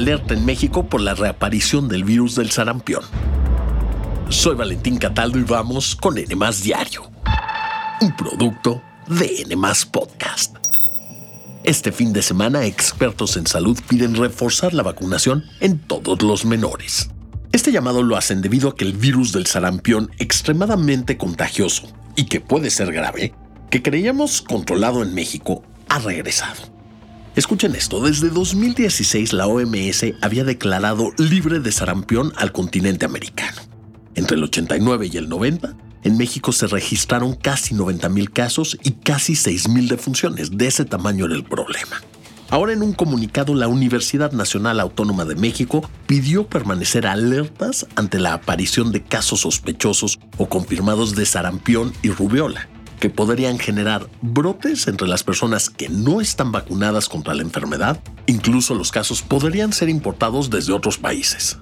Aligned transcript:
alerta 0.00 0.32
en 0.32 0.46
México 0.46 0.86
por 0.86 1.02
la 1.02 1.12
reaparición 1.12 1.86
del 1.86 2.04
virus 2.04 2.34
del 2.34 2.50
sarampión. 2.50 3.02
Soy 4.30 4.56
Valentín 4.56 4.96
Cataldo 4.96 5.38
y 5.38 5.42
vamos 5.42 5.94
con 5.94 6.16
N 6.16 6.34
Diario, 6.62 7.10
un 8.00 8.16
producto 8.16 8.82
de 9.08 9.42
N 9.42 9.54
Podcast. 9.92 10.56
Este 11.64 11.92
fin 11.92 12.14
de 12.14 12.22
semana, 12.22 12.64
expertos 12.64 13.36
en 13.36 13.46
salud 13.46 13.78
piden 13.88 14.14
reforzar 14.14 14.72
la 14.72 14.82
vacunación 14.82 15.44
en 15.60 15.78
todos 15.78 16.22
los 16.22 16.46
menores. 16.46 17.10
Este 17.52 17.70
llamado 17.70 18.02
lo 18.02 18.16
hacen 18.16 18.40
debido 18.40 18.70
a 18.70 18.76
que 18.76 18.86
el 18.86 18.94
virus 18.94 19.32
del 19.32 19.44
sarampión, 19.44 20.10
extremadamente 20.18 21.18
contagioso 21.18 21.88
y 22.16 22.24
que 22.24 22.40
puede 22.40 22.70
ser 22.70 22.90
grave, 22.90 23.34
que 23.68 23.82
creíamos 23.82 24.40
controlado 24.40 25.02
en 25.02 25.12
México, 25.12 25.62
ha 25.90 25.98
regresado. 25.98 26.79
Escuchen 27.40 27.74
esto, 27.74 28.02
desde 28.02 28.28
2016 28.28 29.32
la 29.32 29.46
OMS 29.46 30.04
había 30.20 30.44
declarado 30.44 31.10
libre 31.16 31.58
de 31.58 31.72
sarampión 31.72 32.34
al 32.36 32.52
continente 32.52 33.06
americano. 33.06 33.62
Entre 34.14 34.36
el 34.36 34.44
89 34.44 35.08
y 35.10 35.16
el 35.16 35.30
90, 35.30 35.74
en 36.02 36.18
México 36.18 36.52
se 36.52 36.66
registraron 36.66 37.34
casi 37.34 37.74
90.000 37.74 38.30
casos 38.30 38.78
y 38.82 38.90
casi 38.90 39.32
6.000 39.32 39.88
defunciones. 39.88 40.58
De 40.58 40.66
ese 40.66 40.84
tamaño 40.84 41.24
era 41.24 41.34
el 41.34 41.44
problema. 41.44 42.02
Ahora 42.50 42.74
en 42.74 42.82
un 42.82 42.92
comunicado 42.92 43.54
la 43.54 43.68
Universidad 43.68 44.32
Nacional 44.32 44.78
Autónoma 44.78 45.24
de 45.24 45.36
México 45.36 45.88
pidió 46.06 46.46
permanecer 46.46 47.06
alertas 47.06 47.86
ante 47.96 48.18
la 48.18 48.34
aparición 48.34 48.92
de 48.92 49.02
casos 49.02 49.40
sospechosos 49.40 50.20
o 50.36 50.46
confirmados 50.50 51.16
de 51.16 51.24
sarampión 51.24 51.94
y 52.02 52.10
rubiola, 52.10 52.68
que 53.00 53.10
podrían 53.10 53.58
generar 53.58 54.08
brotes 54.20 54.86
entre 54.86 55.08
las 55.08 55.24
personas 55.24 55.70
que 55.70 55.88
no 55.88 56.20
están 56.20 56.52
vacunadas 56.52 57.08
contra 57.08 57.34
la 57.34 57.42
enfermedad. 57.42 57.98
Incluso 58.26 58.74
los 58.74 58.92
casos 58.92 59.22
podrían 59.22 59.72
ser 59.72 59.88
importados 59.88 60.50
desde 60.50 60.72
otros 60.72 60.98
países. 60.98 61.58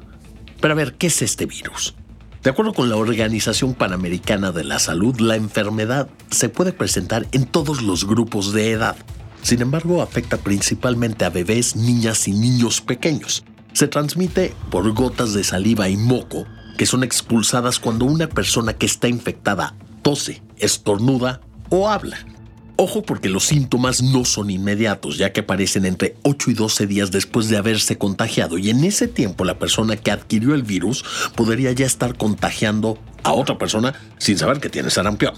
Pero 0.61 0.73
a 0.73 0.77
ver, 0.77 0.95
¿qué 0.95 1.07
es 1.07 1.23
este 1.23 1.47
virus? 1.47 1.95
De 2.43 2.51
acuerdo 2.51 2.73
con 2.73 2.89
la 2.89 2.97
Organización 2.97 3.75
Panamericana 3.75 4.53
de 4.53 4.65
la 4.65 4.79
Salud, 4.79 5.19
la 5.21 5.37
enfermedad 5.37 6.09
se 6.31 6.49
puede 6.49 6.73
presentar 6.73 7.27
en 7.33 7.47
todos 7.47 7.83
los 7.83 8.07
grupos 8.07 8.53
de 8.53 8.73
edad. 8.73 8.97
Sin 9.43 9.63
embargo, 9.63 10.03
afecta 10.03 10.37
principalmente 10.37 11.25
a 11.25 11.31
bebés, 11.31 11.77
niñas 11.77 12.27
y 12.27 12.33
niños 12.33 12.81
pequeños. 12.81 13.45
Se 13.73 13.87
transmite 13.87 14.55
por 14.71 14.93
gotas 14.93 15.35
de 15.35 15.45
saliva 15.45 15.89
y 15.89 15.97
moco 15.97 16.47
que 16.77 16.87
son 16.87 17.03
expulsadas 17.05 17.79
cuando 17.79 18.05
una 18.05 18.29
persona 18.29 18.73
que 18.73 18.87
está 18.87 19.09
infectada 19.09 19.75
tose, 20.03 20.43
estornuda 20.61 21.41
o 21.71 21.89
habla. 21.89 22.19
Ojo 22.81 23.03
porque 23.03 23.29
los 23.29 23.45
síntomas 23.45 24.05
no 24.05 24.25
son 24.25 24.51
inmediatos, 24.51 25.19
ya 25.19 25.33
que 25.33 25.41
aparecen 25.41 25.85
entre 25.85 26.15
8 26.23 26.53
y 26.53 26.55
12 26.55 26.87
días 26.87 27.11
después 27.11 27.49
de 27.49 27.57
haberse 27.57 27.99
contagiado 27.99 28.57
y 28.57 28.71
en 28.71 28.85
ese 28.85 29.09
tiempo 29.09 29.45
la 29.45 29.59
persona 29.59 29.97
que 29.97 30.13
adquirió 30.13 30.55
el 30.55 30.63
virus 30.63 31.05
podría 31.35 31.73
ya 31.73 31.87
estar 31.87 32.17
contagiando 32.17 32.97
a 33.25 33.33
otra 33.33 33.59
persona 33.59 33.95
sin 34.19 34.39
saber 34.39 34.61
que 34.61 34.69
tiene 34.69 34.91
sarampión. 34.91 35.35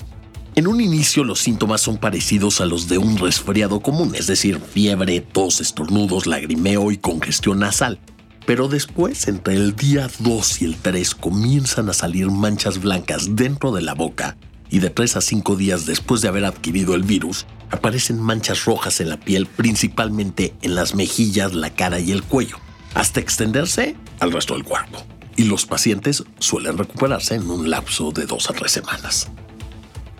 En 0.55 0.67
un 0.67 0.83
inicio 0.83 1.25
los 1.25 1.41
síntomas 1.41 1.81
son 1.81 1.97
parecidos 1.97 2.61
a 2.61 2.67
los 2.67 2.89
de 2.89 2.99
un 2.99 3.17
resfriado 3.17 3.81
común, 3.81 4.15
es 4.15 4.27
decir, 4.27 4.61
fiebre, 4.61 5.23
tos, 5.23 5.63
estornudos, 5.63 6.27
lagrimeo 6.27 6.93
y 6.93 6.99
congestión 6.99 7.61
nasal. 7.61 8.01
Pero 8.45 8.69
después, 8.69 9.29
entre 9.29 9.55
el 9.55 9.75
día 9.75 10.11
2 10.19 10.61
y 10.61 10.65
el 10.67 10.77
3, 10.77 11.15
comienzan 11.15 11.89
a 11.89 11.95
salir 11.95 12.31
manchas 12.31 12.83
blancas 12.83 13.35
dentro 13.35 13.73
de 13.73 13.81
la 13.81 13.95
boca 13.95 14.37
y 14.71 14.79
de 14.79 14.91
3 14.91 15.17
a 15.17 15.21
5 15.21 15.57
días 15.57 15.85
después 15.87 16.23
de 16.23 16.29
haber 16.29 16.45
adquirido 16.45 16.95
el 16.95 17.03
virus, 17.03 17.47
aparecen 17.71 18.21
manchas 18.21 18.65
rojas 18.65 19.01
en 19.01 19.09
la 19.09 19.19
piel, 19.19 19.47
principalmente 19.47 20.55
en 20.63 20.75
las 20.75 20.95
mejillas, 20.95 21.55
la 21.55 21.71
cara 21.71 22.01
y 22.01 22.13
el 22.13 22.23
cuello, 22.23 22.57
hasta 22.95 23.21
extenderse 23.21 23.97
al 24.21 24.33
resto 24.33 24.55
del 24.55 24.65
cuerpo. 24.65 25.05
Y 25.37 25.45
los 25.45 25.67
pacientes 25.67 26.25
suelen 26.39 26.79
recuperarse 26.79 27.35
en 27.35 27.51
un 27.51 27.71
lapso 27.71 28.13
de 28.13 28.27
2 28.27 28.51
a 28.51 28.53
3 28.53 28.73
semanas. 28.73 29.29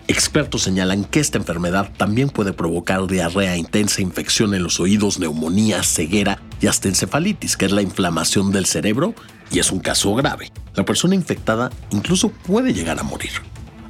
Expertos 0.07 0.63
señalan 0.63 1.05
que 1.05 1.21
esta 1.21 1.37
enfermedad 1.37 1.93
también 1.95 2.29
puede 2.29 2.51
provocar 2.51 3.07
diarrea 3.07 3.55
intensa, 3.55 4.01
infección 4.01 4.53
en 4.53 4.63
los 4.63 4.79
oídos, 4.81 5.19
neumonía, 5.19 5.83
ceguera 5.83 6.41
y 6.59 6.67
hasta 6.67 6.89
encefalitis, 6.89 7.55
que 7.55 7.65
es 7.65 7.71
la 7.71 7.81
inflamación 7.81 8.51
del 8.51 8.65
cerebro 8.65 9.15
y 9.51 9.59
es 9.59 9.71
un 9.71 9.79
caso 9.79 10.13
grave. 10.13 10.51
La 10.75 10.83
persona 10.83 11.15
infectada 11.15 11.71
incluso 11.91 12.29
puede 12.29 12.73
llegar 12.73 12.99
a 12.99 13.03
morir. 13.03 13.31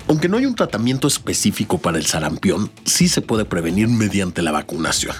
Aunque 0.08 0.28
no 0.28 0.38
hay 0.38 0.46
un 0.46 0.56
tratamiento 0.56 1.08
específico 1.08 1.78
para 1.78 1.98
el 1.98 2.06
sarampión, 2.06 2.72
sí 2.86 3.08
se 3.08 3.22
puede 3.22 3.46
prevenir 3.46 3.88
mediante 3.88 4.42
la 4.42 4.52
vacunación. 4.52 5.16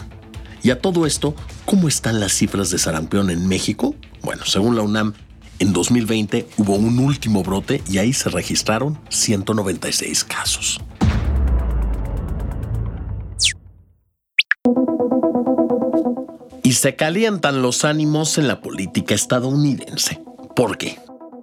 Y 0.64 0.70
a 0.70 0.80
todo 0.80 1.06
esto, 1.06 1.36
¿cómo 1.66 1.88
están 1.88 2.20
las 2.20 2.34
cifras 2.34 2.70
de 2.70 2.78
sarampión 2.78 3.30
en 3.30 3.48
México? 3.48 3.96
Bueno, 4.22 4.46
según 4.46 4.76
la 4.76 4.84
UNAM, 4.84 5.14
en 5.60 5.74
2020 5.74 6.48
hubo 6.58 6.76
un 6.76 7.00
último 7.00 7.44
brote 7.44 7.82
y 7.90 7.98
ahí 7.98 8.14
se 8.14 8.30
registraron 8.30 9.00
196 9.10 10.24
casos. 10.24 10.80
Y 16.64 16.74
se 16.74 16.96
calientan 16.96 17.62
los 17.62 17.84
ánimos 17.84 18.38
en 18.38 18.48
la 18.48 18.62
política 18.62 19.14
estadounidense. 19.14 20.22
¿Por 20.56 20.78
qué? 20.78 20.98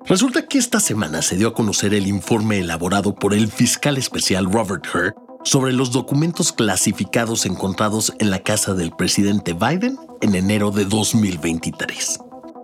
Resulta 0.08 0.46
que 0.46 0.56
esta 0.56 0.80
semana 0.80 1.20
se 1.20 1.36
dio 1.36 1.48
a 1.48 1.54
conocer 1.54 1.92
el 1.92 2.06
informe 2.06 2.60
elaborado 2.60 3.14
por 3.14 3.34
el 3.34 3.48
fiscal 3.48 3.98
especial 3.98 4.50
Robert 4.50 4.86
Hur 4.86 5.14
sobre 5.44 5.74
los 5.74 5.92
documentos 5.92 6.50
clasificados 6.50 7.44
encontrados 7.44 8.14
en 8.18 8.30
la 8.30 8.38
casa 8.38 8.72
del 8.72 8.90
presidente 8.92 9.52
Biden 9.52 9.98
en 10.22 10.34
enero 10.34 10.70
de 10.70 10.86
2023. 10.86 12.20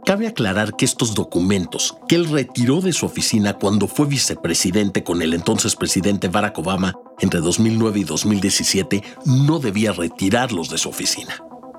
Cabe 0.06 0.27
aclarar 0.27 0.75
que 0.75 0.87
estos 0.87 1.15
documentos, 1.15 1.99
que 2.09 2.15
él 2.15 2.31
retiró 2.31 2.81
de 2.81 2.94
su 2.94 3.05
oficina 3.05 3.59
cuando 3.59 3.88
fue 3.88 4.06
vicepresidente 4.06 5.05
con 5.05 5.21
el 5.21 5.34
entonces 5.34 5.76
presidente 5.76 6.28
Barack 6.28 6.59
Obama 6.59 6.94
entre 7.21 7.41
2009 7.41 8.00
y 8.00 8.05
2017, 8.05 9.05
no 9.26 9.59
debía 9.59 9.93
retirarlos 9.93 10.71
de 10.71 10.78
su 10.78 10.88
oficina. 10.88 11.37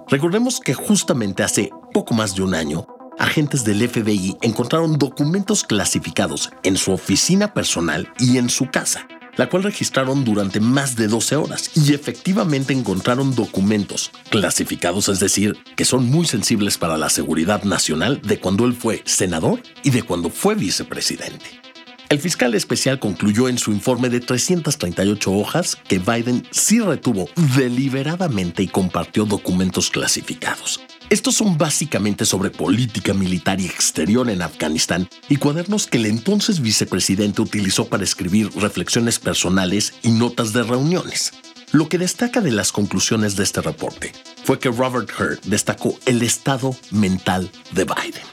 Recordemos 0.10 0.60
que 0.60 0.76
justamente 0.76 1.42
hace 1.42 1.72
poco 1.92 2.14
más 2.14 2.36
de 2.36 2.44
un 2.44 2.54
año, 2.54 2.86
agentes 3.20 3.64
del 3.64 3.88
FBI 3.88 4.38
encontraron 4.42 4.98
documentos 4.98 5.64
clasificados 5.64 6.52
en 6.64 6.78
su 6.78 6.92
oficina 6.92 7.54
personal 7.54 8.12
y 8.20 8.38
en 8.38 8.50
su 8.50 8.70
casa, 8.70 9.08
la 9.36 9.50
cual 9.50 9.64
registraron 9.64 10.24
durante 10.24 10.60
más 10.60 10.96
de 10.96 11.08
12 11.08 11.36
horas 11.36 11.72
y 11.76 11.94
efectivamente 11.94 12.74
encontraron 12.74 13.36
documentos 13.36 14.12
clasificados, 14.30 15.10
es 15.10 15.20
decir, 15.20 15.58
que 15.76 15.86
son 15.86 16.10
muy 16.10 16.26
sensibles 16.26 16.78
para 16.78 16.98
la 16.98 17.10
seguridad 17.10 17.64
nacional 17.64 18.22
de 18.22 18.40
cuando 18.40 18.66
él 18.66 18.74
fue 18.74 19.02
senador 19.06 19.62
y 19.84 19.92
de 19.92 20.04
cuando 20.04 20.30
fue 20.30 20.56
vicepresidente. 20.56 21.66
El 22.08 22.20
fiscal 22.20 22.54
especial 22.54 23.00
concluyó 23.00 23.50
en 23.50 23.58
su 23.58 23.72
informe 23.72 24.10
de 24.10 24.20
338 24.20 25.32
hojas 25.32 25.76
que 25.88 25.98
Biden 25.98 26.48
sí 26.52 26.80
retuvo 26.80 27.28
deliberadamente 27.58 28.62
y 28.62 28.68
compartió 28.68 29.26
documentos 29.26 29.90
clasificados. 29.90 30.82
Estos 31.12 31.36
son 31.36 31.58
básicamente 31.58 32.26
sobre 32.26 32.50
política 32.50 33.14
militar 33.14 33.62
y 33.62 33.66
exterior 33.66 34.28
en 34.28 34.42
Afganistán 34.42 35.08
y 35.30 35.36
cuadernos 35.36 35.86
que 35.86 35.98
el 35.98 36.08
entonces 36.08 36.62
vicepresidente 36.62 37.44
utilizó 37.44 37.86
para 37.86 38.04
escribir 38.04 38.50
reflexiones 38.56 39.20
personales 39.20 39.94
y 40.02 40.10
notas 40.10 40.52
de 40.52 40.64
reuniones. 40.64 41.34
Lo 41.72 41.90
que 41.90 42.00
destaca 42.00 42.42
de 42.42 42.52
las 42.52 42.72
conclusiones 42.72 43.36
de 43.36 43.44
este 43.44 43.62
reporte 43.62 44.14
fue 44.44 44.58
que 44.58 44.72
Robert 44.72 45.12
Hurt 45.20 45.44
destacó 45.46 45.96
el 46.08 46.24
estado 46.24 46.76
mental 46.90 47.52
de 47.72 47.84
Biden, 47.84 48.26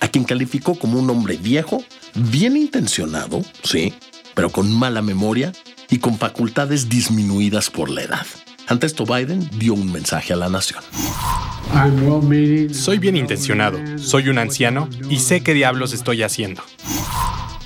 a 0.00 0.06
quien 0.06 0.24
calificó 0.24 0.78
como 0.78 1.00
un 1.00 1.10
hombre 1.10 1.36
viejo, 1.36 1.82
bien 2.14 2.56
intencionado, 2.56 3.42
sí, 3.64 3.92
pero 4.34 4.50
con 4.50 4.72
mala 4.72 5.02
memoria 5.02 5.52
y 5.90 5.98
con 5.98 6.16
facultades 6.18 6.88
disminuidas 6.88 7.70
por 7.70 7.90
la 7.90 8.02
edad. 8.02 8.26
Ante 8.66 8.86
esto, 8.86 9.04
Biden 9.04 9.48
dio 9.58 9.74
un 9.74 9.92
mensaje 9.92 10.32
a 10.32 10.36
la 10.36 10.48
nación. 10.48 10.82
Soy 12.72 12.98
bien 12.98 13.16
intencionado, 13.16 13.78
soy 13.98 14.28
un 14.28 14.38
anciano 14.38 14.88
y 15.10 15.18
sé 15.18 15.42
qué 15.42 15.52
diablos 15.52 15.92
estoy 15.92 16.22
haciendo. 16.22 16.62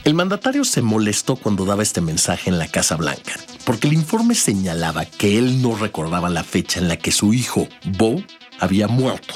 El 0.04 0.14
mandatario 0.14 0.64
se 0.64 0.82
molestó 0.82 1.36
cuando 1.36 1.64
daba 1.64 1.82
este 1.82 2.00
mensaje 2.00 2.50
en 2.50 2.58
la 2.58 2.66
Casa 2.66 2.96
Blanca, 2.96 3.34
porque 3.64 3.86
el 3.86 3.94
informe 3.94 4.34
señalaba 4.34 5.04
que 5.04 5.38
él 5.38 5.62
no 5.62 5.76
recordaba 5.76 6.30
la 6.30 6.42
fecha 6.42 6.80
en 6.80 6.88
la 6.88 6.96
que 6.96 7.12
su 7.12 7.32
hijo, 7.34 7.68
Bo, 7.84 8.22
había 8.58 8.88
muerto. 8.88 9.34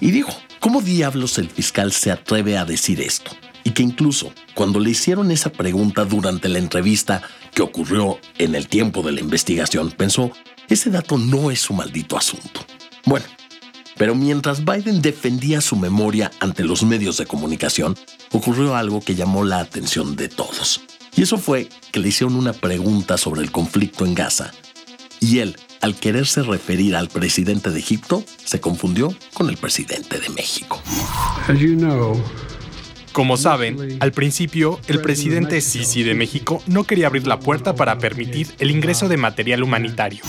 Y 0.00 0.10
dijo, 0.10 0.32
¿cómo 0.60 0.82
diablos 0.82 1.38
el 1.38 1.48
fiscal 1.48 1.92
se 1.92 2.10
atreve 2.10 2.58
a 2.58 2.64
decir 2.64 3.00
esto? 3.00 3.30
Y 3.64 3.70
que 3.70 3.82
incluso 3.82 4.32
cuando 4.54 4.80
le 4.80 4.90
hicieron 4.90 5.30
esa 5.30 5.52
pregunta 5.52 6.04
durante 6.04 6.48
la 6.48 6.58
entrevista 6.58 7.22
que 7.58 7.62
ocurrió 7.62 8.20
en 8.38 8.54
el 8.54 8.68
tiempo 8.68 9.02
de 9.02 9.10
la 9.10 9.18
investigación, 9.18 9.90
pensó, 9.90 10.30
ese 10.68 10.90
dato 10.90 11.18
no 11.18 11.50
es 11.50 11.60
su 11.60 11.74
maldito 11.74 12.16
asunto. 12.16 12.64
Bueno, 13.04 13.26
pero 13.96 14.14
mientras 14.14 14.64
Biden 14.64 15.02
defendía 15.02 15.60
su 15.60 15.74
memoria 15.74 16.30
ante 16.38 16.62
los 16.62 16.84
medios 16.84 17.16
de 17.16 17.26
comunicación, 17.26 17.96
ocurrió 18.30 18.76
algo 18.76 19.00
que 19.00 19.16
llamó 19.16 19.42
la 19.42 19.58
atención 19.58 20.14
de 20.14 20.28
todos. 20.28 20.82
Y 21.16 21.22
eso 21.22 21.36
fue 21.36 21.68
que 21.90 21.98
le 21.98 22.10
hicieron 22.10 22.36
una 22.36 22.52
pregunta 22.52 23.18
sobre 23.18 23.40
el 23.40 23.50
conflicto 23.50 24.06
en 24.06 24.14
Gaza. 24.14 24.52
Y 25.18 25.40
él, 25.40 25.56
al 25.80 25.96
quererse 25.96 26.44
referir 26.44 26.94
al 26.94 27.08
presidente 27.08 27.72
de 27.72 27.80
Egipto, 27.80 28.22
se 28.44 28.60
confundió 28.60 29.12
con 29.34 29.50
el 29.50 29.56
presidente 29.56 30.20
de 30.20 30.28
México. 30.28 30.80
Como 33.12 33.36
saben, 33.36 33.98
al 34.00 34.12
principio, 34.12 34.78
el 34.86 35.00
presidente 35.00 35.60
Sisi 35.60 36.02
de 36.02 36.14
México 36.14 36.62
no 36.66 36.84
quería 36.84 37.08
abrir 37.08 37.26
la 37.26 37.40
puerta 37.40 37.74
para 37.74 37.98
permitir 37.98 38.48
el 38.58 38.70
ingreso 38.70 39.08
de 39.08 39.16
material 39.16 39.62
humanitario. 39.62 40.22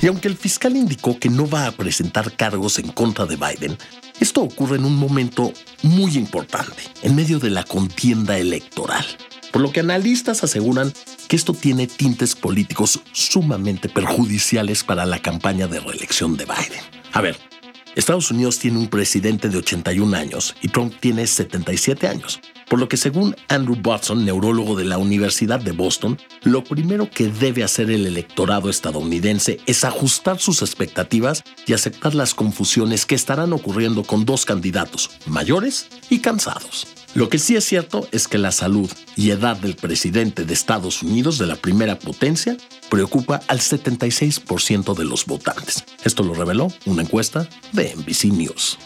Y 0.00 0.06
aunque 0.06 0.28
el 0.28 0.36
fiscal 0.36 0.76
indicó 0.76 1.18
que 1.18 1.28
no 1.28 1.48
va 1.48 1.66
a 1.66 1.72
presentar 1.72 2.32
cargos 2.32 2.78
en 2.78 2.88
contra 2.88 3.26
de 3.26 3.36
Biden, 3.36 3.76
esto 4.20 4.42
ocurre 4.42 4.76
en 4.76 4.84
un 4.84 4.96
momento 4.96 5.52
muy 5.82 6.16
importante, 6.16 6.82
en 7.02 7.16
medio 7.16 7.38
de 7.38 7.50
la 7.50 7.64
contienda 7.64 8.38
electoral. 8.38 9.04
Por 9.52 9.62
lo 9.62 9.72
que 9.72 9.80
analistas 9.80 10.44
aseguran 10.44 10.92
que 11.28 11.36
esto 11.36 11.52
tiene 11.52 11.86
tintes 11.86 12.34
políticos 12.34 13.00
sumamente 13.12 13.88
perjudiciales 13.88 14.84
para 14.84 15.06
la 15.06 15.20
campaña 15.20 15.66
de 15.66 15.80
reelección 15.80 16.36
de 16.36 16.44
Biden. 16.44 16.82
A 17.12 17.20
ver, 17.20 17.36
Estados 17.98 18.30
Unidos 18.30 18.60
tiene 18.60 18.78
un 18.78 18.86
presidente 18.86 19.48
de 19.48 19.58
81 19.58 20.16
años 20.16 20.54
y 20.62 20.68
Trump 20.68 20.94
tiene 21.00 21.26
77 21.26 22.06
años, 22.06 22.40
por 22.68 22.78
lo 22.78 22.88
que 22.88 22.96
según 22.96 23.34
Andrew 23.48 23.76
Watson, 23.84 24.24
neurólogo 24.24 24.76
de 24.76 24.84
la 24.84 24.98
Universidad 24.98 25.58
de 25.58 25.72
Boston, 25.72 26.16
lo 26.44 26.62
primero 26.62 27.10
que 27.10 27.26
debe 27.26 27.64
hacer 27.64 27.90
el 27.90 28.06
electorado 28.06 28.70
estadounidense 28.70 29.58
es 29.66 29.82
ajustar 29.82 30.38
sus 30.38 30.62
expectativas 30.62 31.42
y 31.66 31.72
aceptar 31.72 32.14
las 32.14 32.34
confusiones 32.34 33.04
que 33.04 33.16
estarán 33.16 33.52
ocurriendo 33.52 34.04
con 34.04 34.24
dos 34.24 34.44
candidatos, 34.44 35.10
mayores 35.26 35.88
y 36.08 36.20
cansados. 36.20 36.97
Lo 37.14 37.28
que 37.28 37.38
sí 37.38 37.56
es 37.56 37.64
cierto 37.64 38.06
es 38.12 38.28
que 38.28 38.38
la 38.38 38.52
salud 38.52 38.90
y 39.16 39.30
edad 39.30 39.56
del 39.56 39.76
presidente 39.76 40.44
de 40.44 40.52
Estados 40.52 41.02
Unidos, 41.02 41.38
de 41.38 41.46
la 41.46 41.56
primera 41.56 41.98
potencia, 41.98 42.56
preocupa 42.90 43.40
al 43.48 43.60
76% 43.60 44.94
de 44.94 45.04
los 45.04 45.24
votantes. 45.24 45.84
Esto 46.04 46.22
lo 46.22 46.34
reveló 46.34 46.72
una 46.84 47.02
encuesta 47.02 47.48
de 47.72 47.94
NBC 47.94 48.24
News. 48.26 48.78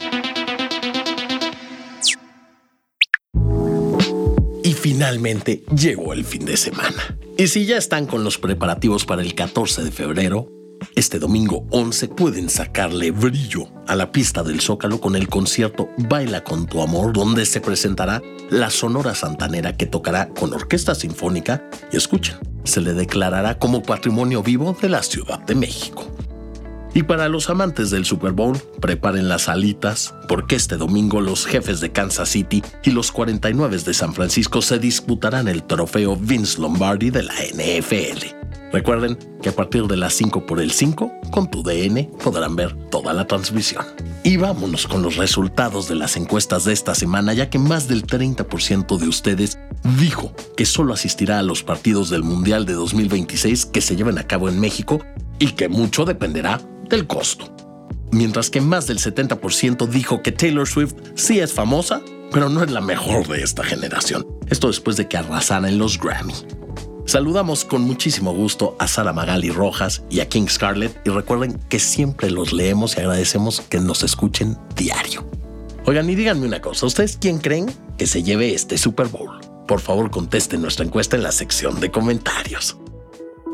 Y 4.65 4.73
finalmente 4.75 5.65
llegó 5.77 6.13
el 6.13 6.25
fin 6.25 6.45
de 6.45 6.57
semana. 6.57 7.19
Y 7.37 7.49
si 7.49 7.67
ya 7.67 7.77
están 7.77 8.07
con 8.07 8.23
los 8.23 8.39
preparativos 8.39 9.05
para 9.05 9.23
el 9.23 9.35
14 9.35 9.83
de 9.83 9.91
febrero, 9.91 10.49
este 10.95 11.19
domingo 11.19 11.67
11 11.71 12.09
pueden 12.09 12.51
sacarle 12.51 13.11
brillo 13.11 13.69
a 13.87 13.97
la 13.97 14.13
pista 14.13 14.43
del 14.43 14.61
Zócalo 14.61 15.01
con 15.01 15.17
el 15.17 15.29
concierto 15.29 15.89
Baila 15.97 16.45
con 16.45 16.67
tu 16.67 16.83
amor, 16.83 17.13
donde 17.13 17.47
se 17.47 17.61
presentará 17.61 18.23
la 18.51 18.71
Sonora 18.71 19.15
Santanera 19.15 19.77
que 19.77 19.87
tocará 19.87 20.29
con 20.29 20.53
orquesta 20.53 20.95
sinfónica 20.95 21.65
y 21.93 21.97
escuchen, 21.97 22.37
se 22.65 22.81
le 22.81 22.93
declarará 22.93 23.59
como 23.59 23.83
patrimonio 23.83 24.43
vivo 24.43 24.77
de 24.81 24.89
la 24.89 25.03
Ciudad 25.03 25.41
de 25.41 25.55
México. 25.55 26.07
Y 26.95 27.05
para 27.05 27.31
los 27.31 27.49
amantes 27.49 27.91
del 27.91 28.05
Super 28.05 28.33
Bowl, 28.33 28.59
preparen 28.81 29.29
las 29.29 29.49
alitas, 29.49 30.15
porque 30.29 30.57
este 30.57 30.77
domingo 30.77 31.23
los 31.23 31.47
jefes 31.47 31.81
de 31.81 31.91
Kansas 31.91 32.29
City 32.29 32.63
y 32.85 32.91
los 32.91 33.13
49 33.13 33.79
de 33.79 33.95
San 33.95 34.13
Francisco 34.13 34.61
se 34.61 34.79
disputarán 34.79 35.49
el 35.49 35.63
trofeo 35.63 36.17
Vince 36.17 36.61
Lombardi 36.61 37.09
de 37.09 37.23
la 37.23 37.33
NFL. 37.33 38.42
Recuerden 38.73 39.19
que 39.43 39.51
a 39.51 39.55
partir 39.55 39.87
de 39.87 39.99
las 39.99 40.15
5 40.15 40.47
por 40.47 40.61
el 40.61 40.71
5, 40.71 41.13
con 41.31 41.51
tu 41.51 41.63
DN 41.63 42.11
podrán 42.25 42.57
ver 42.57 42.75
toda 42.89 43.13
la 43.13 43.27
transmisión. 43.27 43.85
Y 44.25 44.39
vámonos 44.39 44.87
con 44.87 45.03
los 45.03 45.17
resultados 45.17 45.89
de 45.89 45.95
las 45.95 46.17
encuestas 46.17 46.65
de 46.65 46.73
esta 46.73 46.95
semana, 46.95 47.35
ya 47.35 47.51
que 47.51 47.59
más 47.59 47.87
del 47.87 48.07
30% 48.07 48.97
de 48.97 49.09
ustedes 49.09 49.59
dijo 49.99 50.33
que 50.57 50.65
solo 50.65 50.95
asistirá 50.95 51.39
a 51.39 51.43
los 51.43 51.63
partidos 51.63 52.09
del 52.09 52.23
Mundial 52.23 52.65
de 52.65 52.73
2026 52.73 53.67
que 53.67 53.83
se 53.83 53.95
lleven 53.95 54.17
a 54.19 54.27
cabo 54.27 54.49
en 54.49 54.59
México 54.59 55.01
y 55.39 55.49
que 55.53 55.69
mucho 55.69 56.07
dependerá 56.07 56.61
del 56.89 57.07
costo. 57.07 57.55
Mientras 58.11 58.49
que 58.49 58.61
más 58.61 58.87
del 58.87 58.99
70% 58.99 59.87
dijo 59.87 60.23
que 60.23 60.33
Taylor 60.33 60.69
Swift 60.69 60.95
sí 61.15 61.41
es 61.41 61.53
famosa, 61.53 62.01
pero 62.31 62.49
no 62.49 62.63
es 62.63 62.71
la 62.71 62.81
mejor 62.81 63.29
de 63.29 63.43
esta 63.43 63.65
generación. 63.65 64.27
Esto 64.49 64.69
después 64.69 64.97
de 64.97 65.09
que 65.09 65.19
arrasara 65.19 65.69
en 65.69 65.79
los 65.79 65.99
Grammy. 65.99 66.35
Saludamos 67.13 67.67
con 67.67 67.83
muchísimo 67.83 68.33
gusto 68.33 68.75
a 68.79 68.89
Sara 68.89 69.13
Magali 69.13 69.51
Rojas 69.51 70.03
y 70.09 70.21
a 70.21 70.31
King 70.31 70.47
Scarlett 70.49 70.99
y 71.05 71.11
recuerden 71.11 71.61
que 71.69 71.79
siempre 71.79 72.31
los 72.31 72.55
leemos 72.55 72.97
y 72.97 73.01
agradecemos 73.01 73.61
que 73.61 73.81
nos 73.81 74.03
escuchen 74.03 74.57
diario. 74.77 75.23
Oigan 75.85 76.09
y 76.09 76.15
díganme 76.15 76.47
una 76.47 76.63
cosa, 76.63 76.87
¿ustedes 76.87 77.19
quién 77.21 77.37
creen 77.37 77.71
que 77.99 78.07
se 78.07 78.23
lleve 78.23 78.55
este 78.55 78.79
Super 78.79 79.09
Bowl? 79.09 79.29
Por 79.69 79.81
favor 79.81 80.11
contesten 80.11 80.63
nuestra 80.63 80.87
encuesta 80.87 81.15
en 81.17 81.23
la 81.25 81.33
sección 81.33 81.81
de 81.81 81.91
comentarios. 81.91 82.79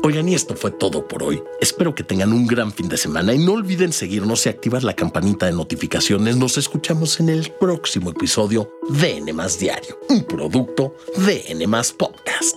Oigan, 0.03 0.29
y 0.29 0.35
esto 0.35 0.55
fue 0.55 0.71
todo 0.71 1.05
por 1.05 1.21
hoy. 1.21 1.43
Espero 1.59 1.93
que 1.93 2.05
tengan 2.05 2.31
un 2.31 2.47
gran 2.47 2.71
fin 2.71 2.87
de 2.87 2.95
semana 2.95 3.33
y 3.33 3.39
no 3.39 3.51
olviden 3.51 3.91
seguirnos 3.91 4.45
y 4.45 4.49
activar 4.49 4.85
la 4.85 4.95
campanita 4.95 5.47
de 5.47 5.51
notificaciones. 5.51 6.37
Nos 6.37 6.57
escuchamos 6.57 7.19
en 7.19 7.27
el 7.27 7.51
próximo 7.59 8.11
episodio 8.11 8.71
de 8.87 9.17
N 9.17 9.33
Diario, 9.59 9.99
un 10.07 10.23
producto 10.23 10.95
de 11.17 11.43
N 11.49 11.67
Podcast. 11.97 12.55